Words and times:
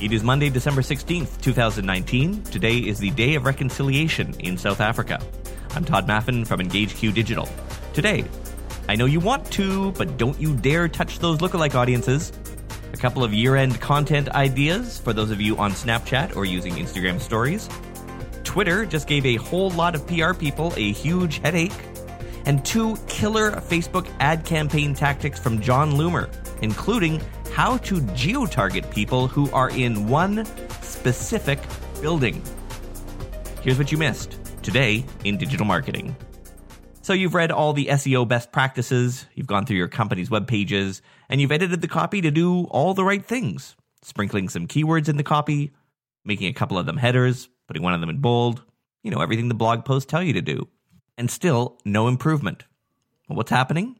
It 0.00 0.14
is 0.14 0.24
Monday, 0.24 0.48
December 0.48 0.80
16th, 0.80 1.42
2019. 1.42 2.42
Today 2.44 2.78
is 2.78 2.98
the 2.98 3.10
Day 3.10 3.34
of 3.34 3.44
Reconciliation 3.44 4.32
in 4.40 4.56
South 4.56 4.80
Africa. 4.80 5.20
I'm 5.74 5.84
Todd 5.84 6.06
Maffin 6.06 6.46
from 6.46 6.60
EngageQ 6.60 7.12
Digital. 7.12 7.46
Today, 7.92 8.24
I 8.88 8.96
know 8.96 9.04
you 9.04 9.20
want 9.20 9.44
to, 9.52 9.92
but 9.92 10.16
don't 10.16 10.40
you 10.40 10.56
dare 10.56 10.88
touch 10.88 11.18
those 11.18 11.40
lookalike 11.40 11.74
audiences. 11.74 12.32
A 12.94 12.96
couple 12.96 13.22
of 13.22 13.34
year 13.34 13.56
end 13.56 13.78
content 13.82 14.30
ideas 14.30 14.98
for 14.98 15.12
those 15.12 15.30
of 15.30 15.38
you 15.38 15.58
on 15.58 15.72
Snapchat 15.72 16.34
or 16.34 16.46
using 16.46 16.76
Instagram 16.76 17.20
stories. 17.20 17.68
Twitter 18.42 18.86
just 18.86 19.06
gave 19.06 19.26
a 19.26 19.36
whole 19.36 19.68
lot 19.68 19.94
of 19.94 20.06
PR 20.06 20.32
people 20.32 20.72
a 20.78 20.92
huge 20.92 21.40
headache. 21.40 21.76
And 22.46 22.64
two 22.64 22.96
killer 23.06 23.50
Facebook 23.50 24.10
ad 24.18 24.46
campaign 24.46 24.94
tactics 24.94 25.38
from 25.38 25.60
Jon 25.60 25.92
Loomer, 25.92 26.30
including 26.62 27.20
how 27.52 27.76
to 27.78 28.00
geo 28.14 28.46
target 28.46 28.90
people 28.90 29.28
who 29.28 29.50
are 29.50 29.70
in 29.70 30.08
one 30.08 30.44
specific 30.82 31.58
building. 32.00 32.42
Here's 33.62 33.78
what 33.78 33.92
you 33.92 33.98
missed 33.98 34.38
today 34.62 35.04
in 35.24 35.36
digital 35.36 35.66
marketing. 35.66 36.16
So, 37.02 37.12
you've 37.12 37.34
read 37.34 37.50
all 37.50 37.72
the 37.72 37.86
SEO 37.86 38.28
best 38.28 38.52
practices, 38.52 39.26
you've 39.34 39.46
gone 39.46 39.66
through 39.66 39.78
your 39.78 39.88
company's 39.88 40.30
web 40.30 40.46
pages, 40.46 41.02
and 41.28 41.40
you've 41.40 41.50
edited 41.50 41.80
the 41.80 41.88
copy 41.88 42.20
to 42.20 42.30
do 42.30 42.64
all 42.64 42.94
the 42.94 43.04
right 43.04 43.24
things 43.24 43.74
sprinkling 44.02 44.48
some 44.48 44.66
keywords 44.66 45.08
in 45.08 45.16
the 45.16 45.22
copy, 45.22 45.72
making 46.24 46.48
a 46.48 46.52
couple 46.52 46.78
of 46.78 46.86
them 46.86 46.96
headers, 46.96 47.48
putting 47.66 47.82
one 47.82 47.94
of 47.94 48.00
them 48.00 48.10
in 48.10 48.18
bold, 48.18 48.62
you 49.02 49.10
know, 49.10 49.20
everything 49.20 49.48
the 49.48 49.54
blog 49.54 49.84
posts 49.84 50.10
tell 50.10 50.22
you 50.22 50.32
to 50.32 50.42
do. 50.42 50.68
And 51.16 51.30
still, 51.30 51.78
no 51.84 52.08
improvement. 52.08 52.64
Well, 53.28 53.36
what's 53.36 53.50
happening? 53.50 53.99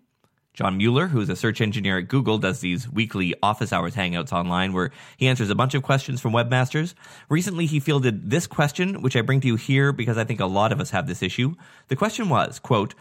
John 0.61 0.77
Mueller, 0.77 1.07
who's 1.07 1.31
a 1.31 1.37
search 1.37 1.63
engineer 1.63 1.97
at 1.97 2.09
Google, 2.09 2.37
does 2.37 2.61
these 2.61 2.87
weekly 2.87 3.35
office 3.43 3.73
hours 3.73 3.95
hangouts 3.95 4.31
online 4.31 4.75
where 4.75 4.91
he 5.17 5.27
answers 5.27 5.49
a 5.49 5.55
bunch 5.55 5.73
of 5.73 5.83
questions 5.83 6.21
from 6.21 6.35
webmasters. 6.35 6.93
Recently, 7.31 7.65
he 7.65 7.81
fielded 7.81 8.29
this 8.29 8.47
question, 8.47 9.01
which 9.01 9.17
I 9.17 9.23
bring 9.23 9.41
to 9.41 9.47
you 9.47 9.57
here 9.57 9.91
because 9.91 10.19
I 10.19 10.25
think 10.25 10.39
a 10.39 10.45
lot 10.45 10.71
of 10.71 10.79
us 10.79 10.91
have 10.91 11.07
this 11.07 11.23
issue. 11.23 11.55
The 11.89 11.97
question 11.97 12.29
was, 12.29 12.59
quote, 12.59 12.95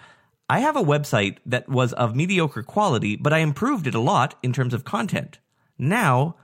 I 0.48 0.60
have 0.60 0.78
a 0.78 0.82
website 0.82 1.40
that 1.46 1.68
was 1.68 1.92
of 1.92 2.16
mediocre 2.16 2.64
quality, 2.64 3.18
but 3.18 3.34
I 3.34 3.40
improved 3.40 3.88
it 3.88 3.96
a 3.96 4.00
lot 4.00 4.36
in 4.42 4.54
terms 4.54 4.74
of 4.74 4.86
content. 4.86 5.40
Now, 5.78 6.38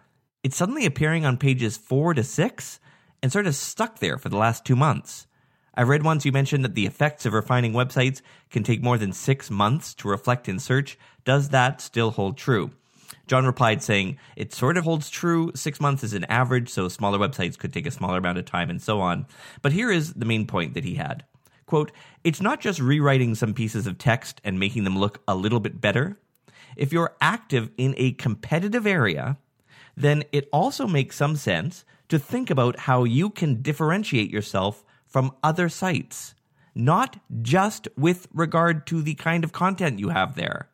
it's 0.43 0.57
suddenly 0.57 0.85
appearing 0.85 1.25
on 1.25 1.37
pages 1.37 1.77
four 1.77 2.13
to 2.13 2.25
six 2.25 2.81
and 3.23 3.31
sort 3.31 3.47
of 3.47 3.55
stuck 3.55 3.99
there 3.99 4.17
for 4.17 4.27
the 4.27 4.37
last 4.37 4.65
two 4.65 4.75
months. 4.75 5.27
I 5.77 5.83
read 5.83 6.03
once 6.03 6.25
you 6.25 6.31
mentioned 6.31 6.63
that 6.63 6.75
the 6.75 6.85
effects 6.85 7.25
of 7.25 7.33
refining 7.33 7.73
websites 7.73 8.21
can 8.49 8.63
take 8.63 8.81
more 8.81 8.97
than 8.97 9.11
six 9.11 9.51
months 9.51 9.93
to 9.95 10.07
reflect 10.07 10.47
in 10.47 10.57
search. 10.57 10.97
Does 11.25 11.49
that 11.49 11.81
still 11.81 12.11
hold 12.11 12.37
true? 12.37 12.71
John 13.27 13.45
replied 13.45 13.83
saying, 13.83 14.17
It 14.37 14.53
sort 14.53 14.77
of 14.77 14.85
holds 14.85 15.09
true. 15.09 15.51
Six 15.53 15.81
months 15.81 16.03
is 16.03 16.13
an 16.13 16.23
average, 16.25 16.69
so 16.69 16.87
smaller 16.87 17.19
websites 17.19 17.57
could 17.57 17.73
take 17.73 17.85
a 17.85 17.91
smaller 17.91 18.19
amount 18.19 18.37
of 18.37 18.45
time 18.45 18.69
and 18.69 18.81
so 18.81 19.01
on. 19.01 19.25
But 19.61 19.73
here 19.73 19.91
is 19.91 20.13
the 20.13 20.25
main 20.25 20.47
point 20.47 20.75
that 20.75 20.85
he 20.85 20.95
had. 20.95 21.25
Quote, 21.65 21.91
It's 22.23 22.41
not 22.41 22.61
just 22.61 22.79
rewriting 22.79 23.35
some 23.35 23.53
pieces 23.53 23.85
of 23.85 23.97
text 23.97 24.39
and 24.45 24.57
making 24.57 24.85
them 24.85 24.97
look 24.97 25.21
a 25.27 25.35
little 25.35 25.59
bit 25.59 25.81
better. 25.81 26.17
If 26.77 26.93
you're 26.93 27.15
active 27.19 27.69
in 27.77 27.95
a 27.97 28.13
competitive 28.13 28.87
area, 28.87 29.37
then 29.97 30.23
it 30.31 30.47
also 30.53 30.87
makes 30.87 31.17
some 31.17 31.35
sense 31.35 31.83
to 32.07 32.19
think 32.19 32.49
about 32.49 32.79
how 32.79 33.03
you 33.03 33.29
can 33.29 33.61
differentiate 33.61 34.29
yourself 34.29 34.84
from 35.15 35.31
other 35.41 35.69
sites, 35.69 36.35
not 36.75 37.21
just 37.41 37.87
with 37.95 38.27
regard 38.33 38.85
to 38.85 39.01
the 39.01 39.13
kind 39.13 39.45
of 39.45 39.53
content 39.53 39.97
you 39.97 40.09
have 40.09 40.35
there, 40.35 40.67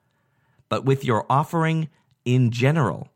but 0.67 0.83
with 0.83 1.05
your 1.05 1.27
offering 1.29 1.89
in 2.25 2.49
general. 2.49 3.09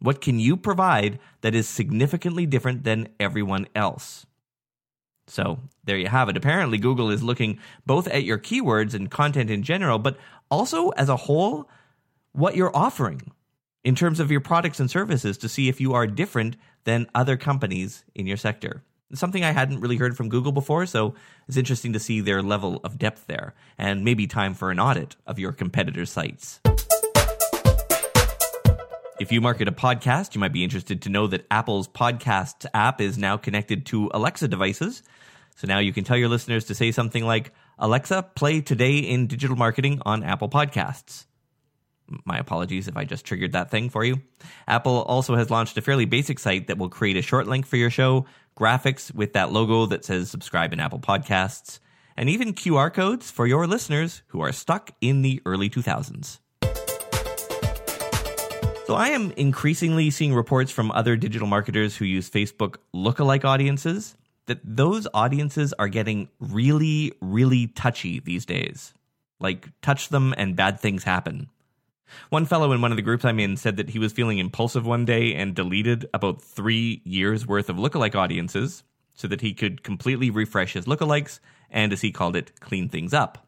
What 0.00 0.20
can 0.20 0.40
you 0.40 0.56
provide 0.56 1.20
that 1.42 1.54
is 1.54 1.68
significantly 1.68 2.46
different 2.46 2.82
than 2.82 3.10
everyone 3.20 3.68
else? 3.76 4.26
So 5.28 5.60
there 5.84 5.98
you 5.98 6.08
have 6.08 6.28
it. 6.28 6.36
Apparently, 6.36 6.78
Google 6.78 7.12
is 7.12 7.22
looking 7.22 7.60
both 7.86 8.08
at 8.08 8.24
your 8.24 8.38
keywords 8.38 8.92
and 8.92 9.08
content 9.08 9.50
in 9.50 9.62
general, 9.62 10.00
but 10.00 10.18
also 10.50 10.88
as 10.96 11.08
a 11.08 11.14
whole, 11.28 11.70
what 12.32 12.56
you're 12.56 12.76
offering 12.76 13.30
in 13.84 13.94
terms 13.94 14.18
of 14.18 14.32
your 14.32 14.40
products 14.40 14.80
and 14.80 14.90
services 14.90 15.38
to 15.38 15.48
see 15.48 15.68
if 15.68 15.80
you 15.80 15.94
are 15.94 16.08
different 16.08 16.56
than 16.82 17.06
other 17.14 17.36
companies 17.36 18.02
in 18.16 18.26
your 18.26 18.36
sector 18.36 18.82
something 19.12 19.44
I 19.44 19.52
hadn't 19.52 19.80
really 19.80 19.96
heard 19.96 20.16
from 20.16 20.28
Google 20.28 20.52
before, 20.52 20.86
so 20.86 21.14
it's 21.46 21.56
interesting 21.56 21.92
to 21.92 22.00
see 22.00 22.20
their 22.20 22.42
level 22.42 22.80
of 22.84 22.98
depth 22.98 23.26
there, 23.26 23.54
and 23.76 24.04
maybe 24.04 24.26
time 24.26 24.54
for 24.54 24.70
an 24.70 24.80
audit 24.80 25.16
of 25.26 25.38
your 25.38 25.52
competitors' 25.52 26.10
sites. 26.10 26.60
If 29.20 29.30
you 29.30 29.40
market 29.40 29.68
a 29.68 29.72
podcast, 29.72 30.34
you 30.34 30.40
might 30.40 30.52
be 30.52 30.64
interested 30.64 31.02
to 31.02 31.08
know 31.08 31.28
that 31.28 31.46
Apple's 31.50 31.86
Podcasts 31.86 32.66
app 32.74 33.00
is 33.00 33.16
now 33.16 33.36
connected 33.36 33.86
to 33.86 34.10
Alexa 34.12 34.48
devices. 34.48 35.02
So 35.54 35.68
now 35.68 35.78
you 35.78 35.92
can 35.92 36.02
tell 36.02 36.16
your 36.16 36.28
listeners 36.28 36.64
to 36.64 36.74
say 36.74 36.90
something 36.90 37.24
like, 37.24 37.52
Alexa, 37.78 38.30
play 38.34 38.60
Today 38.60 38.98
in 38.98 39.28
Digital 39.28 39.56
Marketing 39.56 40.02
on 40.04 40.24
Apple 40.24 40.48
Podcasts. 40.48 41.26
My 42.24 42.38
apologies 42.38 42.88
if 42.88 42.96
I 42.96 43.04
just 43.04 43.24
triggered 43.24 43.52
that 43.52 43.70
thing 43.70 43.88
for 43.88 44.04
you. 44.04 44.20
Apple 44.66 45.02
also 45.02 45.36
has 45.36 45.48
launched 45.48 45.78
a 45.78 45.80
fairly 45.80 46.04
basic 46.06 46.38
site 46.38 46.66
that 46.66 46.76
will 46.76 46.88
create 46.88 47.16
a 47.16 47.22
short 47.22 47.46
link 47.46 47.66
for 47.66 47.76
your 47.76 47.90
show, 47.90 48.26
graphics 48.58 49.14
with 49.14 49.32
that 49.32 49.52
logo 49.52 49.86
that 49.86 50.04
says 50.04 50.30
subscribe 50.30 50.72
in 50.72 50.80
Apple 50.80 51.00
Podcasts, 51.00 51.78
and 52.16 52.28
even 52.28 52.54
QR 52.54 52.92
codes 52.92 53.30
for 53.30 53.46
your 53.46 53.66
listeners 53.66 54.22
who 54.28 54.40
are 54.40 54.52
stuck 54.52 54.92
in 55.00 55.22
the 55.22 55.42
early 55.44 55.68
2000s. 55.68 56.38
So 58.86 58.94
I 58.94 59.08
am 59.08 59.32
increasingly 59.32 60.10
seeing 60.10 60.34
reports 60.34 60.70
from 60.70 60.90
other 60.90 61.16
digital 61.16 61.48
marketers 61.48 61.96
who 61.96 62.04
use 62.04 62.28
Facebook 62.28 62.76
lookalike 62.94 63.44
audiences 63.44 64.14
that 64.46 64.60
those 64.62 65.08
audiences 65.14 65.72
are 65.78 65.88
getting 65.88 66.28
really, 66.38 67.12
really 67.22 67.68
touchy 67.68 68.20
these 68.20 68.44
days. 68.44 68.92
Like, 69.40 69.68
touch 69.80 70.10
them 70.10 70.34
and 70.36 70.54
bad 70.54 70.80
things 70.80 71.04
happen. 71.04 71.48
One 72.30 72.46
fellow 72.46 72.72
in 72.72 72.80
one 72.80 72.92
of 72.92 72.96
the 72.96 73.02
groups 73.02 73.24
I'm 73.24 73.40
in 73.40 73.56
said 73.56 73.76
that 73.76 73.90
he 73.90 73.98
was 73.98 74.12
feeling 74.12 74.38
impulsive 74.38 74.86
one 74.86 75.04
day 75.04 75.34
and 75.34 75.54
deleted 75.54 76.06
about 76.12 76.42
three 76.42 77.00
years 77.04 77.46
worth 77.46 77.68
of 77.68 77.76
lookalike 77.76 78.14
audiences 78.14 78.82
so 79.14 79.28
that 79.28 79.40
he 79.40 79.54
could 79.54 79.82
completely 79.82 80.30
refresh 80.30 80.74
his 80.74 80.86
lookalikes 80.86 81.40
and, 81.70 81.92
as 81.92 82.00
he 82.00 82.12
called 82.12 82.36
it, 82.36 82.60
clean 82.60 82.88
things 82.88 83.14
up. 83.14 83.46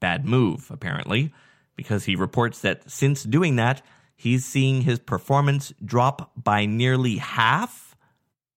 Bad 0.00 0.24
move, 0.26 0.70
apparently, 0.70 1.32
because 1.76 2.04
he 2.04 2.16
reports 2.16 2.60
that 2.60 2.90
since 2.90 3.22
doing 3.22 3.56
that, 3.56 3.82
he's 4.16 4.44
seeing 4.44 4.82
his 4.82 4.98
performance 4.98 5.72
drop 5.84 6.32
by 6.36 6.66
nearly 6.66 7.16
half 7.16 7.96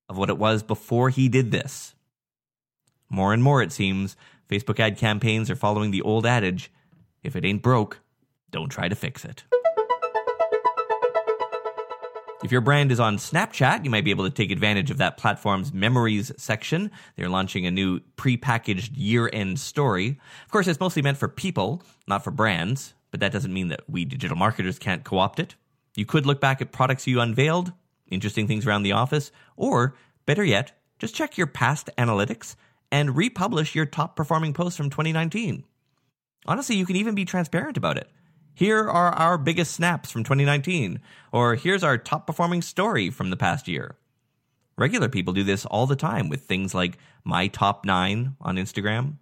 of 0.09 0.17
what 0.17 0.29
it 0.29 0.37
was 0.37 0.63
before 0.63 1.09
he 1.09 1.29
did 1.29 1.51
this. 1.51 1.95
More 3.09 3.33
and 3.33 3.43
more, 3.43 3.61
it 3.61 3.71
seems, 3.71 4.15
Facebook 4.49 4.79
ad 4.79 4.97
campaigns 4.97 5.49
are 5.49 5.55
following 5.55 5.91
the 5.91 6.01
old 6.01 6.25
adage 6.25 6.71
if 7.23 7.35
it 7.35 7.45
ain't 7.45 7.61
broke, 7.63 8.01
don't 8.55 8.69
try 8.69 8.87
to 8.87 8.95
fix 8.95 9.25
it. 9.25 9.43
If 12.41 12.53
your 12.53 12.61
brand 12.61 12.89
is 12.89 13.01
on 13.01 13.17
Snapchat, 13.17 13.83
you 13.83 13.89
might 13.89 14.05
be 14.05 14.11
able 14.11 14.23
to 14.23 14.29
take 14.29 14.49
advantage 14.49 14.91
of 14.91 14.97
that 14.99 15.17
platform's 15.17 15.73
memories 15.73 16.31
section. 16.37 16.89
They're 17.17 17.27
launching 17.27 17.65
a 17.65 17.71
new 17.71 17.99
pre-packaged 18.15 18.95
year-end 18.95 19.59
story. 19.59 20.19
Of 20.45 20.51
course, 20.51 20.67
it's 20.67 20.79
mostly 20.79 21.01
meant 21.01 21.17
for 21.17 21.27
people, 21.27 21.83
not 22.07 22.23
for 22.23 22.31
brands, 22.31 22.93
but 23.11 23.19
that 23.19 23.33
doesn't 23.33 23.53
mean 23.53 23.67
that 23.67 23.81
we 23.89 24.05
digital 24.05 24.37
marketers 24.37 24.79
can't 24.79 25.03
co-opt 25.03 25.41
it. 25.41 25.55
You 25.97 26.05
could 26.05 26.25
look 26.25 26.39
back 26.39 26.61
at 26.61 26.71
products 26.71 27.07
you 27.07 27.19
unveiled, 27.19 27.73
interesting 28.07 28.47
things 28.47 28.65
around 28.65 28.83
the 28.83 28.93
office, 28.93 29.31
or 29.57 29.95
better 30.25 30.45
yet, 30.45 30.71
just 30.97 31.13
check 31.13 31.37
your 31.37 31.47
past 31.47 31.89
analytics 31.97 32.55
and 32.89 33.17
republish 33.17 33.75
your 33.75 33.85
top 33.85 34.15
performing 34.15 34.53
posts 34.53 34.77
from 34.77 34.89
2019. 34.89 35.65
Honestly, 36.45 36.75
you 36.75 36.85
can 36.85 36.95
even 36.95 37.15
be 37.15 37.25
transparent 37.25 37.75
about 37.75 37.97
it. 37.97 38.09
Here 38.57 38.89
are 38.89 39.11
our 39.11 39.37
biggest 39.37 39.73
snaps 39.73 40.09
from 40.09 40.23
2019, 40.23 41.01
or 41.33 41.55
here's 41.55 41.83
our 41.83 41.97
top 41.97 42.25
performing 42.25 42.61
story 42.61 43.09
from 43.09 43.29
the 43.29 43.35
past 43.35 43.67
year. 43.67 43.97
Regular 44.77 45.09
people 45.09 45.33
do 45.33 45.43
this 45.43 45.65
all 45.65 45.85
the 45.85 45.97
time 45.97 46.29
with 46.29 46.43
things 46.43 46.73
like 46.73 46.97
My 47.25 47.47
Top 47.47 47.83
9 47.83 48.37
on 48.39 48.55
Instagram. 48.55 49.17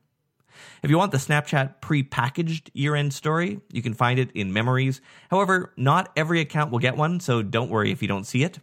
If 0.84 0.92
you 0.92 1.00
want 1.00 1.12
the 1.12 1.18
Snapchat 1.18 1.82
pre-packaged 1.82 2.70
year-end 2.76 3.12
story, 3.12 3.60
you 3.72 3.82
can 3.82 3.96
find 3.96 4.20
it 4.20 4.32
in 4.34 4.54
Memories. 4.54 5.02
However, 5.32 5.74
not 5.76 6.12
every 6.16 6.40
account 6.40 6.72
will 6.72 6.78
get 6.78 6.96
one, 6.96 7.20
so 7.20 7.42
don't 7.42 7.72
worry 7.72 7.90
if 7.90 8.04
you 8.04 8.08
don't 8.08 8.28
see 8.28 8.44
it. 8.44 8.60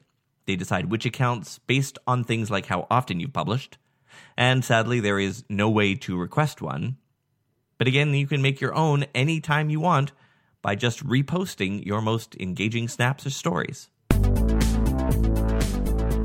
They 0.46 0.54
decide 0.54 0.88
which 0.88 1.04
accounts 1.04 1.58
based 1.58 1.98
on 2.06 2.22
things 2.22 2.48
like 2.48 2.66
how 2.66 2.86
often 2.88 3.18
you've 3.18 3.32
published. 3.32 3.76
And 4.36 4.64
sadly, 4.64 5.00
there 5.00 5.18
is 5.18 5.42
no 5.48 5.68
way 5.68 5.96
to 5.96 6.16
request 6.16 6.62
one. 6.62 6.96
But 7.76 7.88
again, 7.88 8.14
you 8.14 8.28
can 8.28 8.40
make 8.40 8.60
your 8.60 8.74
own 8.74 9.06
anytime 9.16 9.68
you 9.68 9.80
want 9.80 10.12
by 10.62 10.74
just 10.74 11.04
reposting 11.06 11.84
your 11.84 12.00
most 12.00 12.36
engaging 12.38 12.88
snaps 12.88 13.26
or 13.26 13.30
stories. 13.30 13.88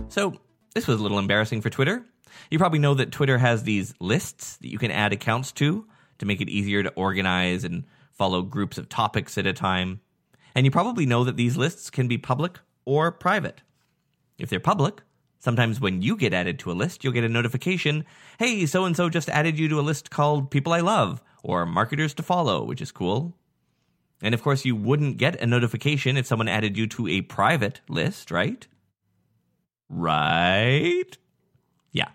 So, 0.09 0.39
this 0.73 0.87
was 0.87 0.99
a 0.99 1.03
little 1.03 1.19
embarrassing 1.19 1.61
for 1.61 1.69
Twitter. 1.69 2.05
You 2.49 2.57
probably 2.57 2.79
know 2.79 2.93
that 2.95 3.11
Twitter 3.11 3.37
has 3.37 3.63
these 3.63 3.93
lists 3.99 4.57
that 4.57 4.69
you 4.69 4.77
can 4.77 4.91
add 4.91 5.13
accounts 5.13 5.51
to 5.53 5.85
to 6.19 6.25
make 6.25 6.41
it 6.41 6.49
easier 6.49 6.83
to 6.83 6.89
organize 6.91 7.63
and 7.63 7.85
follow 8.11 8.41
groups 8.41 8.77
of 8.77 8.89
topics 8.89 9.37
at 9.37 9.45
a 9.45 9.53
time. 9.53 10.01
And 10.53 10.65
you 10.65 10.71
probably 10.71 11.05
know 11.05 11.23
that 11.25 11.37
these 11.37 11.57
lists 11.57 11.89
can 11.89 12.07
be 12.07 12.17
public 12.17 12.59
or 12.85 13.11
private. 13.11 13.61
If 14.37 14.49
they're 14.49 14.59
public, 14.59 15.01
sometimes 15.39 15.79
when 15.79 16.01
you 16.01 16.15
get 16.15 16.33
added 16.33 16.59
to 16.59 16.71
a 16.71 16.73
list, 16.73 17.03
you'll 17.03 17.13
get 17.13 17.23
a 17.23 17.29
notification 17.29 18.05
hey, 18.39 18.65
so 18.65 18.85
and 18.85 18.95
so 18.95 19.09
just 19.09 19.29
added 19.29 19.57
you 19.57 19.67
to 19.69 19.79
a 19.79 19.81
list 19.81 20.09
called 20.09 20.51
People 20.51 20.73
I 20.73 20.81
Love 20.81 21.21
or 21.43 21.65
Marketers 21.65 22.13
to 22.15 22.23
Follow, 22.23 22.63
which 22.63 22.81
is 22.81 22.91
cool. 22.91 23.35
And 24.21 24.33
of 24.33 24.41
course, 24.41 24.65
you 24.65 24.75
wouldn't 24.75 25.17
get 25.17 25.41
a 25.41 25.45
notification 25.45 26.17
if 26.17 26.25
someone 26.25 26.47
added 26.47 26.77
you 26.77 26.87
to 26.87 27.07
a 27.07 27.21
private 27.21 27.81
list, 27.89 28.31
right? 28.31 28.65
Right? 29.89 31.17
Yeah, 31.91 32.09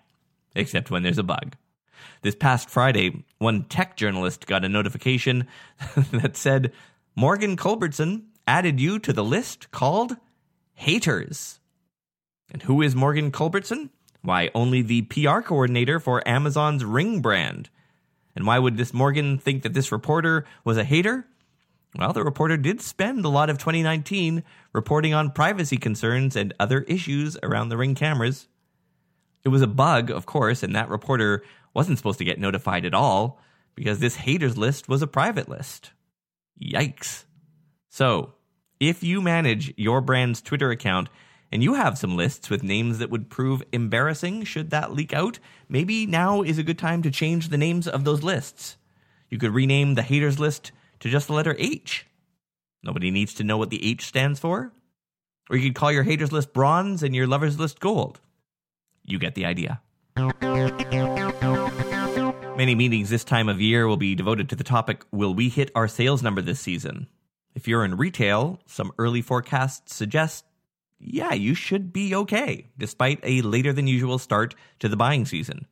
except 0.55 0.91
when 0.91 1.02
there's 1.02 1.19
a 1.19 1.23
bug. 1.23 1.56
This 2.23 2.35
past 2.35 2.69
Friday, 2.69 3.25
one 3.38 3.64
tech 3.64 3.97
journalist 3.97 4.47
got 4.47 4.64
a 4.64 4.69
notification 4.69 5.47
that 6.12 6.37
said 6.37 6.73
Morgan 7.14 7.56
Culbertson 7.56 8.26
added 8.46 8.81
you 8.81 8.99
to 8.99 9.12
the 9.12 9.25
list 9.25 9.70
called 9.70 10.17
Haters. 10.75 11.61
And 12.50 12.62
who 12.62 12.82
is 12.82 12.96
Morgan 12.96 13.31
Culbertson? 13.31 13.91
Why, 14.23 14.50
only 14.55 14.82
the 14.82 15.03
PR 15.03 15.41
coordinator 15.41 15.99
for 16.00 16.26
Amazon's 16.29 16.85
Ring 16.85 17.20
brand. 17.20 17.70
And 18.37 18.46
why 18.46 18.58
would 18.58 18.76
this 18.76 18.93
Morgan 18.93 19.38
think 19.38 19.62
that 19.62 19.73
this 19.73 19.93
reporter 19.93 20.44
was 20.64 20.76
a 20.76 20.85
hater? 20.85 21.26
Well, 21.97 22.13
the 22.13 22.23
reporter 22.23 22.57
did 22.57 22.81
spend 22.81 23.25
a 23.25 23.29
lot 23.29 23.51
of 23.51 23.59
2019 23.59 24.45
reporting 24.73 25.13
on 25.13 25.33
privacy 25.33 25.77
concerns 25.77 26.37
and 26.37 26.55
other 26.61 26.83
issues 26.83 27.37
around 27.43 27.69
the 27.69 27.77
Ring 27.77 27.95
cameras. 27.95 28.47
It 29.45 29.49
was 29.49 29.63
a 29.63 29.67
bug, 29.67 30.11
of 30.11 30.27
course, 30.27 30.63
and 30.63 30.75
that 30.77 30.89
reporter 30.89 31.43
wasn't 31.75 31.99
supposed 31.99 32.19
to 32.19 32.25
get 32.25 32.39
notified 32.39 32.85
at 32.85 32.95
all 32.95 33.41
because 33.75 33.99
this 33.99 34.17
haters 34.17 34.57
list 34.57 34.89
was 34.89 35.03
a 35.03 35.07
private 35.07 35.49
list. 35.49 35.93
Yikes. 36.63 37.25
So, 37.89 38.35
if 38.79 39.03
you 39.03 39.21
manage 39.21 39.75
your 39.77 40.01
brand's 40.01 40.41
Twitter 40.41 40.71
account 40.71 41.09
and 41.51 41.63
you 41.63 41.75
have 41.75 41.99
some 41.99 42.17
lists 42.17 42.51
with 42.51 42.63
names 42.63 42.99
that 42.99 43.11
would 43.11 43.31
prove 43.31 43.63
embarrassing 43.73 44.45
should 44.45 44.71
that 44.71 44.93
leak 44.93 45.13
out, 45.13 45.41
maybe 45.69 46.07
now 46.07 46.43
is 46.43 46.59
a 46.59 46.63
good 46.63 46.79
time 46.79 47.03
to 47.03 47.11
change 47.11 47.49
the 47.49 47.59
names 47.59 47.89
of 47.89 48.05
those 48.05 48.23
lists. 48.23 48.77
You 49.29 49.39
could 49.39 49.55
rename 49.55 49.95
the 49.95 50.03
haters 50.03 50.39
list 50.39 50.71
to 51.00 51.08
just 51.08 51.26
the 51.26 51.32
letter 51.32 51.56
H. 51.58 52.06
Nobody 52.82 53.11
needs 53.11 53.35
to 53.35 53.44
know 53.44 53.58
what 53.58 53.70
the 53.70 53.85
H 53.85 54.06
stands 54.06 54.38
for. 54.38 54.73
Or 55.50 55.56
you 55.56 55.69
could 55.69 55.75
call 55.75 55.93
your 55.93 56.05
haters 56.05 56.32
list 56.32 56.52
bronze 56.52 57.02
and 57.02 57.14
your 57.14 57.26
lovers 57.26 57.58
list 57.58 57.81
gold. 57.81 58.20
You 59.05 59.19
get 59.19 59.35
the 59.35 59.47
idea. 59.47 59.81
Many 62.56 62.75
meetings 62.75 63.11
this 63.11 63.25
time 63.25 63.49
of 63.49 63.61
year 63.61 63.87
will 63.87 63.97
be 63.97 64.14
devoted 64.14 64.49
to 64.50 64.56
the 64.56 64.64
topic 64.64 65.05
Will 65.11 65.35
we 65.35 65.49
hit 65.49 65.70
our 65.75 65.88
sales 65.88 66.23
number 66.23 66.43
this 66.43 66.61
season? 66.61 67.08
If 67.55 67.67
you're 67.67 67.85
in 67.85 67.96
retail, 67.96 68.61
some 68.67 68.93
early 68.99 69.23
forecasts 69.23 69.94
suggest, 69.94 70.44
yeah, 70.99 71.32
you 71.32 71.55
should 71.55 71.93
be 71.93 72.14
okay, 72.14 72.67
despite 72.76 73.19
a 73.23 73.41
later 73.43 73.73
than 73.73 73.87
usual 73.87 74.19
start 74.19 74.55
to 74.79 74.88
the 74.88 74.96
buying 74.96 75.25
season. 75.25 75.67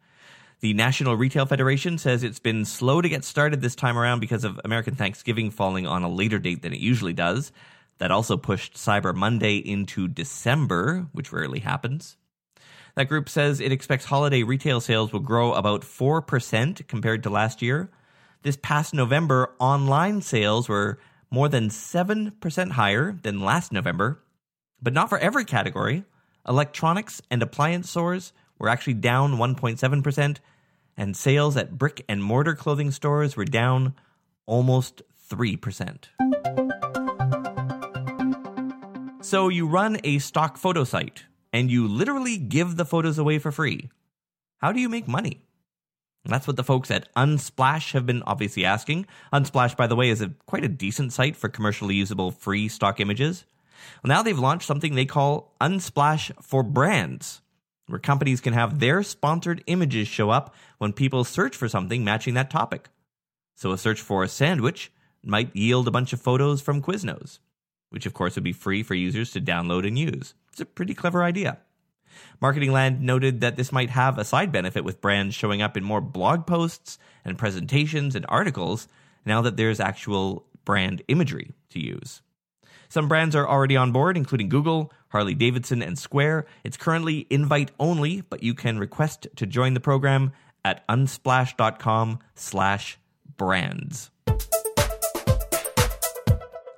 The 0.61 0.75
National 0.75 1.15
Retail 1.17 1.47
Federation 1.47 1.99
says 1.99 2.25
it's 2.25 2.41
been 2.41 2.65
slow 2.65 3.01
to 3.01 3.09
get 3.09 3.25
started 3.25 3.61
this 3.61 3.77
time 3.77 3.97
around 3.97 4.19
because 4.19 4.43
of 4.43 4.61
American 4.65 4.97
Thanksgiving 4.97 5.53
falling 5.53 5.87
on 5.87 6.03
a 6.03 6.09
later 6.09 6.41
date 6.41 6.63
than 6.63 6.73
it 6.73 6.81
usually 6.81 7.13
does. 7.13 7.53
That 7.99 8.11
also 8.11 8.37
pushed 8.37 8.75
Cyber 8.75 9.15
Monday 9.15 9.59
into 9.59 10.09
December, 10.09 11.07
which 11.13 11.33
rarely 11.33 11.61
happens. 11.61 12.17
That 12.97 13.09
group 13.09 13.29
says 13.29 13.61
it 13.61 13.71
expects 13.71 14.05
holiday 14.05 14.43
retail 14.43 14.81
sales 14.81 15.13
will 15.13 15.21
grow 15.21 15.53
about 15.53 15.83
4% 15.83 16.89
compared 16.89 17.23
to 17.23 17.31
last 17.31 17.63
year. 17.63 17.89
This 18.43 18.59
past 18.61 18.93
November, 18.93 19.55
online 19.61 20.23
sales 20.23 20.69
were 20.69 20.99
more 21.31 21.49
than 21.49 21.69
7% 21.69 22.71
higher 22.73 23.17
than 23.23 23.43
last 23.43 23.71
November, 23.71 24.21
but 24.83 24.93
not 24.93 25.09
for 25.09 25.19
every 25.19 25.45
category. 25.45 26.03
Electronics 26.49 27.23
and 27.31 27.43
appliance 27.45 27.91
stores 27.91 28.33
were 28.59 28.69
actually 28.69 28.95
down 28.95 29.37
1.7%, 29.37 30.37
and 30.97 31.17
sales 31.17 31.57
at 31.57 31.79
brick 31.79 32.05
and 32.09 32.23
mortar 32.23 32.55
clothing 32.55 32.91
stores 32.91 33.37
were 33.37 33.45
down 33.45 33.95
almost 34.47 35.03
3%. 35.31 36.05
So 39.23 39.49
you 39.49 39.67
run 39.67 39.99
a 40.05 40.19
stock 40.19 40.57
photo 40.57 40.85
site 40.85 41.25
and 41.53 41.71
you 41.71 41.87
literally 41.87 42.39
give 42.39 42.77
the 42.77 42.85
photos 42.85 43.19
away 43.19 43.39
for 43.39 43.53
free. 43.53 43.91
How 44.59 44.73
do 44.73 44.81
you 44.81 44.89
make 44.89 45.07
money? 45.07 45.43
that's 46.25 46.47
what 46.47 46.57
the 46.57 46.65
folks 46.65 46.91
at 46.91 47.09
Unsplash 47.15 47.93
have 47.93 48.05
been 48.05 48.23
obviously 48.25 48.63
asking. 48.63 49.07
Unsplash, 49.33 49.75
by 49.75 49.87
the 49.87 49.97
way, 49.97 50.11
is 50.11 50.21
a 50.21 50.35
quite 50.45 50.63
a 50.63 50.69
decent 50.69 51.11
site 51.15 51.37
for 51.37 51.49
commercially 51.49 51.95
usable 51.95 52.31
free 52.31 52.69
stock 52.69 53.01
images. 53.01 53.47
Well, 54.03 54.09
now 54.09 54.23
they've 54.23 54.39
launched 54.39 54.67
something 54.67 54.95
they 54.95 55.07
call 55.07 55.55
Unsplash 55.59 56.31
for 56.43 56.63
Brands 56.63 57.41
where 57.89 57.99
companies 57.99 58.41
can 58.41 58.53
have 58.53 58.79
their 58.79 59.03
sponsored 59.03 59.65
images 59.67 60.07
show 60.07 60.31
up 60.31 60.55
when 60.79 60.93
people 60.93 61.25
search 61.25 61.57
for 61.57 61.69
something 61.69 62.05
matching 62.05 62.35
that 62.35 62.51
topic. 62.51 62.89
So 63.57 63.73
a 63.73 63.79
search 63.79 64.01
for 64.01 64.23
a 64.23 64.29
sandwich 64.29 64.93
might 65.25 65.57
yield 65.57 65.89
a 65.89 65.91
bunch 65.91 66.13
of 66.13 66.21
photos 66.21 66.61
from 66.61 66.81
Quiznos, 66.81 67.41
which 67.91 68.07
of 68.07 68.15
course 68.15 68.37
would 68.37 68.45
be 68.45 68.53
free 68.53 68.83
for 68.83 68.95
users 68.95 69.33
to 69.33 69.41
download 69.41 69.87
and 69.87 69.99
use. 69.99 70.35
It's 70.53 70.61
a 70.61 70.67
pretty 70.67 70.95
clever 70.95 71.25
idea. 71.25 71.59
Marketing 72.41 72.73
Land 72.73 73.01
noted 73.01 73.41
that 73.41 73.57
this 73.57 73.73
might 73.73 73.91
have 73.91 74.19
a 74.19 74.25
side 74.25 74.53
benefit 74.53 74.85
with 74.85 75.01
brands 75.01 75.35
showing 75.35 75.63
up 75.63 75.77
in 75.77 75.85
more 75.85 76.01
blog 76.01 76.47
posts 76.47 76.99
and 77.25 77.39
presentations 77.39 78.15
and 78.15 78.27
articles 78.29 78.89
now 79.25 79.43
that 79.43 79.57
there's 79.57 79.81
actual 79.81 80.47
brand 80.65 81.03
imagery 81.09 81.53
to 81.71 81.81
use. 81.81 82.23
Some 82.89 83.09
brands 83.09 83.37
are 83.37 83.47
already 83.47 83.77
on 83.77 83.93
board, 83.93 84.17
including 84.17 84.49
Google, 84.49 84.93
Harley 85.09 85.35
Davidson, 85.35 85.83
and 85.83 85.99
Square. 85.99 86.47
It's 86.65 86.77
currently 86.77 87.27
invite 87.29 87.71
only, 87.79 88.23
but 88.23 88.43
you 88.43 88.55
can 88.55 88.79
request 88.79 89.27
to 89.37 89.47
join 89.47 89.75
the 89.75 89.81
program 89.81 90.33
at 90.65 90.87
unsplash.com 90.89 92.19
slash 92.35 92.99
brands. 93.37 94.11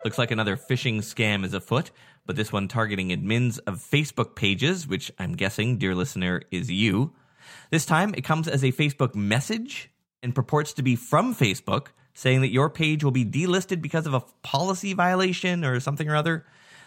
Looks 0.04 0.18
like 0.18 0.30
another 0.30 0.56
phishing 0.56 0.98
scam 0.98 1.44
is 1.44 1.54
afoot, 1.54 1.90
but 2.26 2.34
this 2.34 2.52
one 2.52 2.68
targeting 2.68 3.10
admins 3.10 3.58
of 3.66 3.76
Facebook 3.76 4.34
pages, 4.34 4.88
which 4.88 5.12
I'm 5.18 5.34
guessing, 5.34 5.78
dear 5.78 5.94
listener, 5.94 6.42
is 6.50 6.70
you. 6.70 7.12
This 7.70 7.86
time 7.86 8.14
it 8.16 8.22
comes 8.22 8.48
as 8.48 8.64
a 8.64 8.72
Facebook 8.72 9.14
message 9.14 9.90
and 10.22 10.34
purports 10.34 10.72
to 10.74 10.82
be 10.82 10.96
from 10.96 11.34
Facebook, 11.34 11.88
saying 12.14 12.40
that 12.40 12.52
your 12.52 12.70
page 12.70 13.04
will 13.04 13.10
be 13.10 13.24
delisted 13.24 13.80
because 13.80 14.06
of 14.06 14.14
a 14.14 14.22
policy 14.42 14.92
violation 14.92 15.64
or 15.64 15.80
something 15.80 16.08
or 16.08 16.16
other, 16.16 16.44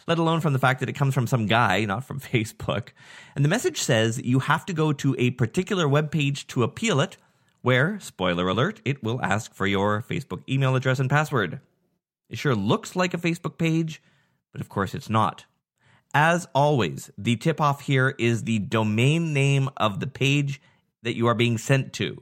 let 0.08 0.18
alone 0.18 0.42
from 0.42 0.54
the 0.54 0.60
fact 0.60 0.80
that 0.80 0.90
it 0.90 0.94
comes 0.94 1.14
from 1.14 1.28
some 1.28 1.46
guy, 1.46 1.86
not 1.86 2.04
from 2.04 2.20
Facebook. 2.22 2.90
And 3.36 3.44
the 3.44 3.50
message 3.50 3.82
says 3.82 4.22
you 4.24 4.40
have 4.40 4.66
to 4.66 4.74
go 4.74 4.94
to 4.94 5.16
a 5.18 5.32
particular 5.32 5.88
web 5.88 6.12
page 6.12 6.48
to 6.48 6.64
appeal 6.64 7.00
it, 7.00 7.18
where, 7.62 8.00
spoiler 8.00 8.50
alert, 8.50 8.82
it 8.84 9.04
will 9.04 9.22
ask 9.22 9.54
for 9.54 9.66
your 9.66 10.02
Facebook 10.02 10.44
email 10.50 10.76
address 10.76 11.00
and 11.00 11.10
password. 11.10 11.62
It 12.30 12.38
sure 12.38 12.56
looks 12.56 12.96
like 12.96 13.14
a 13.14 13.18
Facebook 13.18 13.58
page, 13.58 14.02
but 14.52 14.60
of 14.60 14.70
course 14.70 14.94
it's 14.94 15.10
not. 15.10 15.46
As 16.14 16.48
always, 16.54 17.10
the 17.18 17.38
tip 17.38 17.60
off 17.60 17.82
here 17.82 18.14
is 18.20 18.44
the 18.44 18.60
domain 18.60 19.34
name 19.34 19.70
of 19.78 20.00
the 20.00 20.08
page 20.08 20.62
that 21.02 21.16
you 21.16 21.28
are 21.28 21.36
being 21.36 21.58
sent 21.58 21.94
to. 21.94 22.22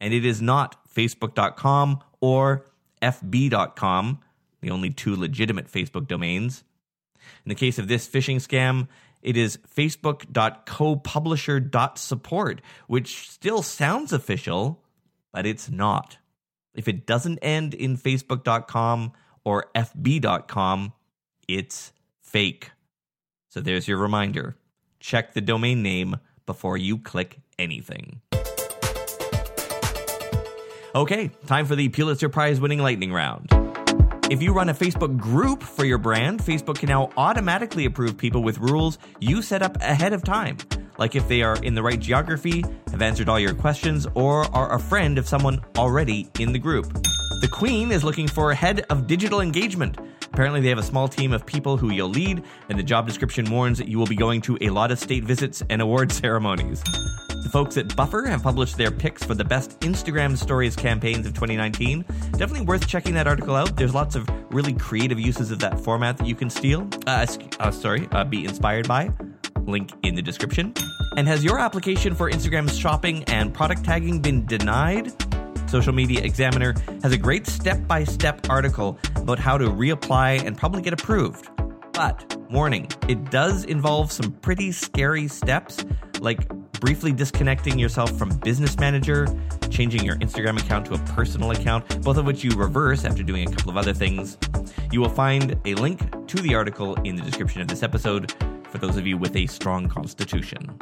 And 0.00 0.12
it 0.12 0.24
is 0.24 0.42
not 0.42 0.76
facebook.com 0.94 2.00
or 2.24 2.64
fb.com, 3.02 4.18
the 4.62 4.70
only 4.70 4.88
two 4.88 5.14
legitimate 5.14 5.70
Facebook 5.70 6.08
domains. 6.08 6.64
In 7.44 7.50
the 7.50 7.54
case 7.54 7.78
of 7.78 7.86
this 7.86 8.08
phishing 8.08 8.36
scam, 8.36 8.88
it 9.20 9.36
is 9.36 9.58
facebook.copublisher.support, 9.76 12.62
which 12.86 13.30
still 13.30 13.60
sounds 13.60 14.14
official, 14.14 14.82
but 15.34 15.44
it's 15.44 15.68
not. 15.68 16.16
If 16.74 16.88
it 16.88 17.04
doesn't 17.04 17.40
end 17.40 17.74
in 17.74 17.98
facebook.com 17.98 19.12
or 19.44 19.66
fb.com, 19.74 20.94
it's 21.46 21.92
fake. 22.22 22.70
So 23.50 23.60
there's 23.60 23.86
your 23.86 23.98
reminder. 23.98 24.56
Check 24.98 25.34
the 25.34 25.42
domain 25.42 25.82
name 25.82 26.16
before 26.46 26.78
you 26.78 26.96
click 26.96 27.40
anything. 27.58 28.22
Okay, 30.96 31.28
time 31.46 31.66
for 31.66 31.74
the 31.74 31.88
Pulitzer 31.88 32.28
Prize 32.28 32.60
winning 32.60 32.78
lightning 32.78 33.12
round. 33.12 33.48
If 34.30 34.40
you 34.40 34.52
run 34.52 34.68
a 34.68 34.74
Facebook 34.74 35.18
group 35.18 35.60
for 35.60 35.84
your 35.84 35.98
brand, 35.98 36.40
Facebook 36.40 36.78
can 36.78 36.88
now 36.88 37.10
automatically 37.16 37.84
approve 37.84 38.16
people 38.16 38.44
with 38.44 38.58
rules 38.58 38.98
you 39.18 39.42
set 39.42 39.60
up 39.60 39.76
ahead 39.82 40.12
of 40.12 40.22
time. 40.22 40.56
Like 40.96 41.16
if 41.16 41.26
they 41.26 41.42
are 41.42 41.56
in 41.64 41.74
the 41.74 41.82
right 41.82 41.98
geography, 41.98 42.62
have 42.92 43.02
answered 43.02 43.28
all 43.28 43.40
your 43.40 43.54
questions, 43.54 44.06
or 44.14 44.44
are 44.54 44.72
a 44.72 44.78
friend 44.78 45.18
of 45.18 45.26
someone 45.26 45.60
already 45.76 46.30
in 46.38 46.52
the 46.52 46.60
group. 46.60 46.92
The 47.40 47.50
Queen 47.50 47.90
is 47.90 48.04
looking 48.04 48.28
for 48.28 48.52
a 48.52 48.54
head 48.54 48.86
of 48.88 49.08
digital 49.08 49.40
engagement. 49.40 49.98
Apparently, 50.34 50.60
they 50.60 50.68
have 50.68 50.78
a 50.78 50.82
small 50.82 51.06
team 51.06 51.32
of 51.32 51.46
people 51.46 51.76
who 51.76 51.92
you'll 51.92 52.08
lead, 52.08 52.42
and 52.68 52.76
the 52.76 52.82
job 52.82 53.06
description 53.06 53.48
warns 53.48 53.78
that 53.78 53.86
you 53.86 54.00
will 54.00 54.06
be 54.06 54.16
going 54.16 54.40
to 54.40 54.58
a 54.62 54.68
lot 54.68 54.90
of 54.90 54.98
state 54.98 55.22
visits 55.22 55.62
and 55.70 55.80
award 55.80 56.10
ceremonies. 56.22 56.82
The 57.28 57.48
folks 57.52 57.76
at 57.76 57.94
Buffer 57.94 58.26
have 58.26 58.42
published 58.42 58.76
their 58.76 58.90
picks 58.90 59.22
for 59.22 59.36
the 59.36 59.44
best 59.44 59.78
Instagram 59.78 60.36
stories 60.36 60.74
campaigns 60.74 61.24
of 61.24 61.34
2019. 61.34 62.04
Definitely 62.32 62.62
worth 62.62 62.88
checking 62.88 63.14
that 63.14 63.28
article 63.28 63.54
out. 63.54 63.76
There's 63.76 63.94
lots 63.94 64.16
of 64.16 64.28
really 64.52 64.72
creative 64.74 65.20
uses 65.20 65.52
of 65.52 65.60
that 65.60 65.78
format 65.78 66.18
that 66.18 66.26
you 66.26 66.34
can 66.34 66.50
steal. 66.50 66.88
Uh, 67.06 67.24
uh 67.60 67.70
sorry, 67.70 68.08
uh, 68.10 68.24
be 68.24 68.44
inspired 68.44 68.88
by. 68.88 69.12
link 69.66 69.92
in 70.02 70.16
the 70.16 70.22
description. 70.22 70.74
And 71.16 71.28
has 71.28 71.44
your 71.44 71.60
application 71.60 72.16
for 72.16 72.28
Instagram 72.28 72.68
shopping 72.76 73.22
and 73.28 73.54
product 73.54 73.84
tagging 73.84 74.18
been 74.18 74.46
denied? 74.46 75.12
Social 75.66 75.92
Media 75.92 76.22
Examiner 76.22 76.74
has 77.02 77.12
a 77.12 77.18
great 77.18 77.46
step 77.46 77.86
by 77.86 78.04
step 78.04 78.48
article 78.48 78.98
about 79.16 79.38
how 79.38 79.58
to 79.58 79.66
reapply 79.66 80.44
and 80.44 80.56
probably 80.56 80.82
get 80.82 80.92
approved. 80.92 81.48
But, 81.92 82.36
warning, 82.50 82.88
it 83.08 83.30
does 83.30 83.64
involve 83.64 84.10
some 84.10 84.32
pretty 84.32 84.72
scary 84.72 85.28
steps, 85.28 85.84
like 86.20 86.48
briefly 86.80 87.12
disconnecting 87.12 87.78
yourself 87.78 88.16
from 88.18 88.30
Business 88.40 88.78
Manager, 88.78 89.26
changing 89.70 90.04
your 90.04 90.16
Instagram 90.16 90.60
account 90.60 90.86
to 90.86 90.94
a 90.94 90.98
personal 91.14 91.50
account, 91.52 92.02
both 92.02 92.16
of 92.16 92.26
which 92.26 92.44
you 92.44 92.50
reverse 92.50 93.04
after 93.04 93.22
doing 93.22 93.48
a 93.48 93.50
couple 93.50 93.70
of 93.70 93.76
other 93.76 93.94
things. 93.94 94.36
You 94.92 95.00
will 95.00 95.08
find 95.08 95.58
a 95.64 95.74
link 95.74 96.26
to 96.26 96.36
the 96.42 96.54
article 96.54 96.94
in 97.02 97.16
the 97.16 97.22
description 97.22 97.60
of 97.62 97.68
this 97.68 97.82
episode 97.82 98.34
for 98.68 98.78
those 98.78 98.96
of 98.96 99.06
you 99.06 99.16
with 99.16 99.34
a 99.36 99.46
strong 99.46 99.88
constitution. 99.88 100.76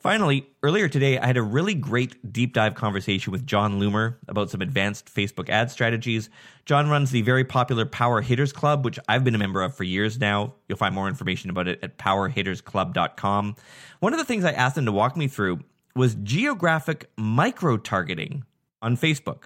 Finally, 0.00 0.46
earlier 0.62 0.88
today, 0.88 1.18
I 1.18 1.26
had 1.26 1.36
a 1.36 1.42
really 1.42 1.74
great 1.74 2.32
deep 2.32 2.54
dive 2.54 2.74
conversation 2.74 3.32
with 3.32 3.44
Jon 3.44 3.78
Loomer 3.78 4.16
about 4.28 4.48
some 4.48 4.62
advanced 4.62 5.14
Facebook 5.14 5.50
ad 5.50 5.70
strategies. 5.70 6.30
Jon 6.64 6.88
runs 6.88 7.10
the 7.10 7.20
very 7.20 7.44
popular 7.44 7.84
Power 7.84 8.22
Hitters 8.22 8.50
Club, 8.50 8.82
which 8.82 8.98
I've 9.08 9.24
been 9.24 9.34
a 9.34 9.38
member 9.38 9.60
of 9.60 9.76
for 9.76 9.84
years 9.84 10.18
now. 10.18 10.54
You'll 10.68 10.78
find 10.78 10.94
more 10.94 11.06
information 11.06 11.50
about 11.50 11.68
it 11.68 11.80
at 11.82 11.98
powerhittersclub.com. 11.98 13.56
One 13.98 14.14
of 14.14 14.18
the 14.18 14.24
things 14.24 14.42
I 14.42 14.52
asked 14.52 14.78
him 14.78 14.86
to 14.86 14.92
walk 14.92 15.18
me 15.18 15.28
through 15.28 15.60
was 15.94 16.14
geographic 16.22 17.10
micro 17.18 17.76
targeting 17.76 18.46
on 18.80 18.96
Facebook. 18.96 19.44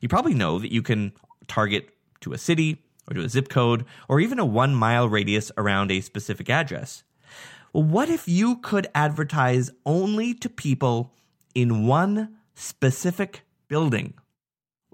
You 0.00 0.08
probably 0.08 0.34
know 0.34 0.58
that 0.58 0.72
you 0.72 0.82
can 0.82 1.12
target 1.46 1.90
to 2.22 2.32
a 2.32 2.38
city 2.38 2.82
or 3.08 3.14
to 3.14 3.20
a 3.20 3.28
zip 3.28 3.48
code 3.48 3.84
or 4.08 4.18
even 4.18 4.40
a 4.40 4.44
one 4.44 4.74
mile 4.74 5.08
radius 5.08 5.52
around 5.56 5.92
a 5.92 6.00
specific 6.00 6.50
address. 6.50 7.04
What 7.76 8.08
if 8.08 8.26
you 8.26 8.56
could 8.56 8.86
advertise 8.94 9.70
only 9.84 10.32
to 10.32 10.48
people 10.48 11.12
in 11.54 11.86
one 11.86 12.38
specific 12.54 13.42
building, 13.68 14.14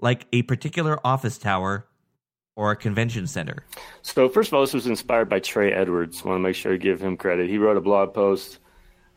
like 0.01 0.27
a 0.33 0.41
particular 0.41 0.99
office 1.07 1.37
tower 1.37 1.87
or 2.57 2.71
a 2.71 2.75
convention 2.75 3.25
center? 3.25 3.63
So, 4.01 4.27
first 4.27 4.49
of 4.49 4.55
all, 4.55 4.59
this 4.59 4.73
was 4.73 4.85
inspired 4.85 5.29
by 5.29 5.39
Trey 5.39 5.71
Edwards. 5.71 6.23
I 6.25 6.27
want 6.27 6.39
to 6.39 6.43
make 6.43 6.57
sure 6.57 6.73
to 6.73 6.77
give 6.77 6.99
him 6.99 7.15
credit. 7.15 7.49
He 7.49 7.57
wrote 7.57 7.77
a 7.77 7.81
blog 7.81 8.13
post 8.13 8.59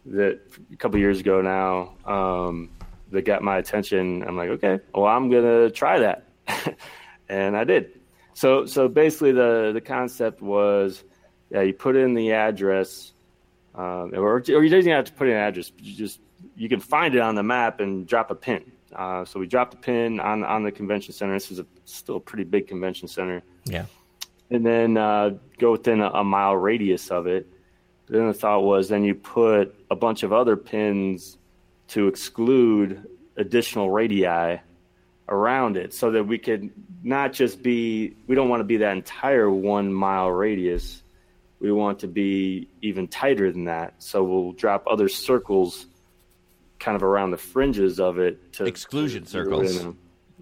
that 0.04 0.38
a 0.72 0.76
couple 0.76 1.00
years 1.00 1.18
ago 1.18 1.42
now 1.42 1.96
um, 2.04 2.70
that 3.10 3.22
got 3.22 3.42
my 3.42 3.58
attention. 3.58 4.22
I'm 4.22 4.36
like, 4.36 4.50
okay, 4.50 4.78
well, 4.94 5.06
I'm 5.06 5.28
gonna 5.28 5.70
try 5.70 5.98
that, 5.98 6.28
and 7.28 7.56
I 7.56 7.64
did. 7.64 7.98
So, 8.32 8.64
so 8.64 8.86
basically, 8.86 9.32
the 9.32 9.72
the 9.74 9.80
concept 9.80 10.40
was, 10.40 11.02
yeah, 11.50 11.62
you 11.62 11.72
put 11.72 11.96
in 11.96 12.14
the 12.14 12.30
address 12.30 13.10
um, 13.76 14.12
or, 14.14 14.36
or 14.36 14.40
you 14.40 14.70
don't 14.70 14.80
even 14.80 14.92
have 14.92 15.04
to 15.04 15.12
put 15.12 15.28
in 15.28 15.34
an 15.34 15.40
address. 15.40 15.70
You 15.78 15.94
just 15.94 16.20
you 16.56 16.68
can 16.68 16.80
find 16.80 17.14
it 17.14 17.20
on 17.20 17.34
the 17.34 17.42
map 17.42 17.80
and 17.80 18.06
drop 18.06 18.30
a 18.30 18.34
pin. 18.34 18.72
Uh, 18.94 19.24
so 19.24 19.38
we 19.38 19.46
dropped 19.46 19.74
a 19.74 19.76
pin 19.76 20.18
on 20.20 20.42
on 20.44 20.62
the 20.62 20.72
convention 20.72 21.12
center. 21.12 21.34
This 21.34 21.50
is 21.50 21.58
a, 21.58 21.66
still 21.84 22.16
a 22.16 22.20
pretty 22.20 22.44
big 22.44 22.68
convention 22.68 23.08
center. 23.08 23.42
Yeah. 23.64 23.86
And 24.50 24.64
then 24.64 24.96
uh, 24.96 25.30
go 25.58 25.72
within 25.72 26.00
a, 26.00 26.08
a, 26.10 26.24
mile 26.24 26.56
radius 26.56 27.10
of 27.10 27.26
it. 27.26 27.48
Then 28.08 28.28
the 28.28 28.34
thought 28.34 28.62
was 28.62 28.88
then 28.88 29.02
you 29.02 29.16
put 29.16 29.74
a 29.90 29.96
bunch 29.96 30.22
of 30.22 30.32
other 30.32 30.56
pins 30.56 31.36
to 31.88 32.06
exclude 32.06 33.04
additional 33.36 33.90
radii 33.90 34.60
around 35.28 35.76
it 35.76 35.92
so 35.92 36.12
that 36.12 36.24
we 36.24 36.38
could 36.38 36.70
not 37.02 37.32
just 37.32 37.62
be 37.62 38.14
we 38.28 38.34
don't 38.34 38.48
want 38.48 38.60
to 38.60 38.64
be 38.64 38.78
that 38.78 38.96
entire 38.96 39.50
one 39.50 39.92
mile 39.92 40.30
radius 40.30 41.02
we 41.60 41.72
want 41.72 42.00
to 42.00 42.08
be 42.08 42.68
even 42.82 43.08
tighter 43.08 43.50
than 43.50 43.64
that. 43.64 43.94
So 43.98 44.22
we'll 44.22 44.52
drop 44.52 44.86
other 44.86 45.08
circles 45.08 45.86
kind 46.78 46.96
of 46.96 47.02
around 47.02 47.30
the 47.30 47.38
fringes 47.38 47.98
of 47.98 48.18
it 48.18 48.52
to 48.54 48.64
exclusion 48.66 49.24
to, 49.24 49.30
circles. 49.30 49.86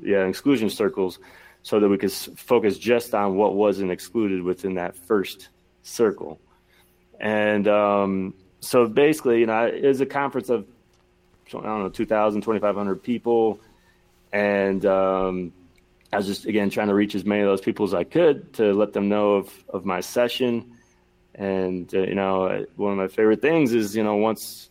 yeah, 0.03 0.27
exclusion 0.27 0.69
circles 0.69 1.19
so 1.63 1.81
that 1.81 1.89
we 1.89 1.97
could 1.97 2.13
focus 2.13 2.77
just 2.77 3.15
on 3.15 3.37
what 3.37 3.55
wasn't 3.55 3.91
excluded 3.91 4.43
within 4.43 4.75
that 4.75 4.97
first 4.97 5.49
circle. 5.83 6.41
And 7.21 7.67
um, 7.69 8.35
so 8.61 8.87
basically, 8.87 9.41
you 9.41 9.47
know, 9.47 9.67
it 9.67 9.85
was 9.85 10.01
a 10.01 10.07
conference 10.07 10.51
of, 10.51 10.67
I 11.49 11.53
don't 11.53 11.65
know, 11.65 11.89
2,000, 11.89 12.43
2,500 12.43 13.03
people. 13.03 13.61
And 14.33 14.85
um, 14.85 15.53
I 16.13 16.17
was 16.17 16.27
just, 16.27 16.45
again, 16.47 16.69
trying 16.69 16.89
to 16.89 16.95
reach 16.95 17.15
as 17.15 17.25
many 17.25 17.43
of 17.43 17.47
those 17.47 17.61
people 17.61 17.87
as 17.87 17.95
I 17.95 18.05
could 18.05 18.53
to 18.55 18.75
let 18.75 18.93
them 18.93 19.09
know 19.09 19.35
of, 19.35 19.65
of 19.69 19.87
my 19.87 20.01
session 20.01 20.74
and 21.35 21.93
uh, 21.95 22.01
you 22.03 22.15
know, 22.15 22.67
one 22.77 22.93
of 22.93 22.99
my 22.99 23.09
favorite 23.09 23.43
things 23.43 23.73
is 23.73 23.97
you 23.97 24.05
know 24.05 24.17
once 24.17 24.71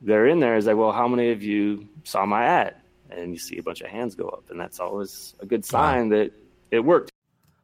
they're 0.00 0.26
in 0.26 0.40
there 0.40 0.56
is 0.56 0.66
like, 0.66 0.76
well, 0.76 0.92
how 0.92 1.08
many 1.08 1.30
of 1.30 1.42
you 1.42 1.88
saw 2.04 2.26
my 2.26 2.44
ad? 2.44 2.76
And 3.10 3.32
you 3.32 3.38
see 3.38 3.58
a 3.58 3.62
bunch 3.62 3.80
of 3.80 3.88
hands 3.88 4.14
go 4.14 4.28
up, 4.28 4.50
and 4.50 4.58
that's 4.58 4.80
always 4.80 5.34
a 5.40 5.46
good 5.46 5.64
sign 5.64 6.10
wow. 6.10 6.16
that 6.16 6.32
it 6.70 6.80
worked. 6.80 7.10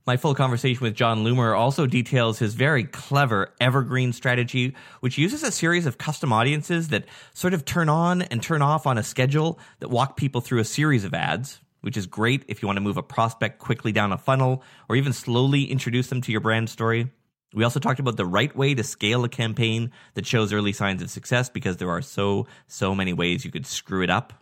My 0.07 0.17
full 0.17 0.35
conversation 0.35 0.83
with 0.83 0.95
Jon 0.95 1.25
Loomer 1.25 1.57
also 1.57 1.87
details 1.87 2.39
his 2.39 2.55
very 2.55 2.85
clever 2.85 3.53
evergreen 3.61 4.13
strategy, 4.13 4.75
which 5.01 5.19
uses 5.19 5.43
a 5.43 5.53
series 5.53 5.87
of 5.87 5.99
custom 5.99 6.33
audiences 6.33 6.89
that 6.89 7.05
sort 7.35 7.53
of 7.53 7.65
turn 7.65 7.89
on 7.89 8.23
and 8.23 8.43
turn 8.43 8.63
off 8.63 8.87
on 8.87 8.97
a 8.97 9.03
schedule 9.03 9.59
that 9.81 9.89
walk 9.89 10.17
people 10.17 10.41
through 10.41 10.61
a 10.61 10.65
series 10.65 11.05
of 11.05 11.15
ads, 11.15 11.61
which 11.83 11.97
is 11.97 12.07
great 12.07 12.45
if 12.49 12.63
you 12.63 12.67
want 12.67 12.77
to 12.77 12.83
move 12.83 12.97
a 12.97 13.03
prospect 13.03 13.59
quickly 13.59 13.93
down 13.93 14.13
a 14.13 14.19
funnel 14.19 14.63
or 14.89 14.97
even 14.97 15.13
slowly 15.13 15.65
introduce 15.65 16.09
them 16.09 16.23
to 16.23 16.33
your 16.33 16.41
brand 16.41 16.71
story. 16.71 17.11
We 17.53 17.65
also 17.65 17.81
talked 17.81 18.01
about 18.01 18.17
the 18.17 18.27
right 18.27 18.55
way 18.55 18.75
to 18.75 18.85
scale 18.85 19.25
a 19.25 19.29
campaign 19.29 19.91
that 20.15 20.27
shows 20.27 20.53
early 20.53 20.73
signs 20.73 21.03
of 21.03 21.11
success 21.11 21.51
because 21.51 21.79
there 21.79 21.91
are 21.91 22.03
so, 22.03 22.47
so 22.67 22.95
many 22.95 23.13
ways 23.13 23.45
you 23.45 23.51
could 23.51 23.67
screw 23.67 24.03
it 24.03 24.11
up. 24.11 24.33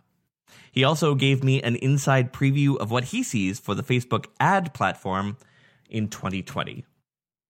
He 0.71 0.83
also 0.83 1.15
gave 1.15 1.43
me 1.43 1.61
an 1.61 1.75
inside 1.77 2.31
preview 2.31 2.77
of 2.77 2.91
what 2.91 3.05
he 3.05 3.23
sees 3.23 3.59
for 3.59 3.73
the 3.73 3.83
Facebook 3.83 4.25
ad 4.39 4.73
platform 4.73 5.37
in 5.89 6.07
2020. 6.07 6.85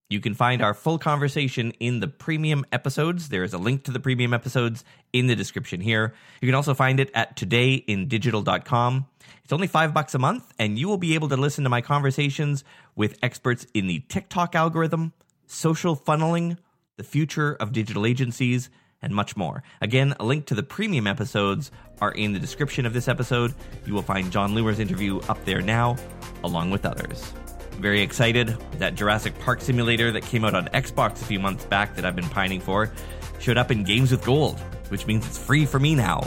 You 0.09 0.19
can 0.19 0.33
find 0.33 0.63
our 0.63 0.73
full 0.73 0.97
conversation 0.97 1.71
in 1.79 1.99
the 1.99 2.07
premium 2.07 2.65
episodes. 2.71 3.29
There 3.29 3.43
is 3.43 3.53
a 3.53 3.59
link 3.59 3.83
to 3.83 3.91
the 3.91 3.99
premium 3.99 4.33
episodes 4.33 4.83
in 5.13 5.27
the 5.27 5.35
description 5.35 5.81
here. 5.81 6.15
You 6.41 6.47
can 6.47 6.55
also 6.55 6.73
find 6.73 6.99
it 6.99 7.11
at 7.13 7.35
todayindigital.com. 7.35 9.05
It's 9.43 9.53
only 9.53 9.67
five 9.67 9.93
bucks 9.93 10.15
a 10.15 10.19
month, 10.19 10.51
and 10.57 10.79
you 10.79 10.87
will 10.87 10.97
be 10.97 11.13
able 11.13 11.29
to 11.29 11.37
listen 11.37 11.63
to 11.63 11.69
my 11.69 11.81
conversations 11.81 12.63
with 12.95 13.19
experts 13.21 13.67
in 13.75 13.85
the 13.85 13.99
TikTok 14.09 14.55
algorithm, 14.55 15.13
social 15.49 15.95
funneling, 15.95 16.57
the 16.97 17.03
future 17.03 17.53
of 17.53 17.73
digital 17.73 18.05
agencies, 18.05 18.69
and 19.01 19.13
much 19.13 19.35
more. 19.35 19.63
Again, 19.81 20.13
a 20.19 20.25
link 20.25 20.45
to 20.47 20.55
the 20.55 20.63
premium 20.63 21.07
episodes 21.07 21.71
are 22.01 22.11
in 22.11 22.33
the 22.33 22.39
description 22.39 22.85
of 22.85 22.93
this 22.93 23.07
episode. 23.07 23.53
You 23.85 23.93
will 23.93 24.03
find 24.03 24.31
Jon 24.31 24.53
Loomer's 24.53 24.79
interview 24.79 25.19
up 25.27 25.43
there 25.45 25.61
now, 25.61 25.97
along 26.43 26.71
with 26.71 26.85
others. 26.85 27.33
Very 27.79 28.01
excited. 28.01 28.49
That 28.77 28.95
Jurassic 28.95 29.37
Park 29.39 29.61
simulator 29.61 30.11
that 30.11 30.23
came 30.23 30.45
out 30.45 30.53
on 30.53 30.67
Xbox 30.67 31.21
a 31.21 31.25
few 31.25 31.39
months 31.39 31.65
back 31.65 31.95
that 31.95 32.05
I've 32.05 32.15
been 32.15 32.29
pining 32.29 32.59
for 32.59 32.91
showed 33.39 33.57
up 33.57 33.71
in 33.71 33.83
Games 33.83 34.11
with 34.11 34.23
Gold, 34.23 34.59
which 34.89 35.07
means 35.07 35.25
it's 35.25 35.37
free 35.37 35.65
for 35.65 35.79
me 35.79 35.95
now, 35.95 36.21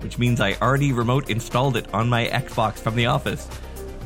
which 0.00 0.18
means 0.18 0.40
I 0.40 0.52
already 0.60 0.92
remote 0.92 1.30
installed 1.30 1.76
it 1.76 1.92
on 1.94 2.08
my 2.08 2.26
Xbox 2.26 2.74
from 2.74 2.94
the 2.94 3.06
office 3.06 3.48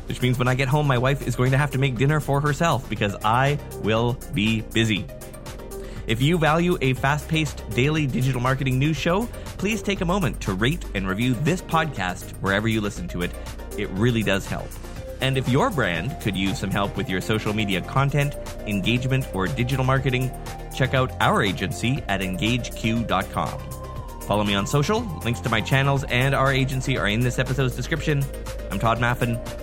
which 0.07 0.21
means 0.21 0.37
when 0.37 0.47
I 0.47 0.55
get 0.55 0.67
home, 0.67 0.87
my 0.87 0.97
wife 0.97 1.25
is 1.27 1.35
going 1.35 1.51
to 1.51 1.57
have 1.57 1.71
to 1.71 1.77
make 1.77 1.95
dinner 1.95 2.19
for 2.19 2.41
herself 2.41 2.89
because 2.89 3.15
I 3.23 3.59
will 3.81 4.17
be 4.33 4.61
busy. 4.61 5.05
If 6.05 6.21
you 6.21 6.37
value 6.37 6.77
a 6.81 6.93
fast 6.93 7.27
paced 7.29 7.67
daily 7.71 8.07
digital 8.07 8.41
marketing 8.41 8.77
news 8.77 8.97
show, 8.97 9.25
please 9.57 9.81
take 9.81 10.01
a 10.01 10.05
moment 10.05 10.41
to 10.41 10.53
rate 10.53 10.83
and 10.93 11.07
review 11.07 11.33
this 11.33 11.61
podcast 11.61 12.31
wherever 12.41 12.67
you 12.67 12.81
listen 12.81 13.07
to 13.09 13.21
it. 13.21 13.31
It 13.77 13.89
really 13.91 14.23
does 14.23 14.45
help. 14.45 14.67
And 15.21 15.37
if 15.37 15.47
your 15.47 15.69
brand 15.69 16.19
could 16.19 16.35
use 16.35 16.59
some 16.59 16.69
help 16.69 16.97
with 16.97 17.09
your 17.09 17.21
social 17.21 17.53
media 17.53 17.79
content, 17.79 18.35
engagement, 18.67 19.25
or 19.33 19.47
digital 19.47 19.85
marketing, 19.85 20.29
check 20.75 20.93
out 20.93 21.13
our 21.21 21.41
agency 21.41 22.03
at 22.09 22.19
engageq.com. 22.19 23.59
Follow 24.23 24.43
me 24.43 24.53
on 24.55 24.67
social. 24.67 25.01
Links 25.23 25.39
to 25.41 25.49
my 25.49 25.61
channels 25.61 26.03
and 26.05 26.35
our 26.35 26.51
agency 26.51 26.97
are 26.97 27.07
in 27.07 27.21
this 27.21 27.39
episode's 27.39 27.75
description. 27.75 28.23
I'm 28.71 28.79
Todd 28.79 28.99
Maffin. 28.99 29.62